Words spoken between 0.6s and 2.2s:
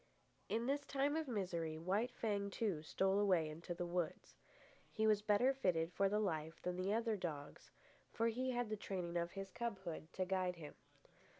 this time of misery, White